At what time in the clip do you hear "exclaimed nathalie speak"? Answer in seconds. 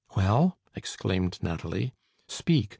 0.75-2.69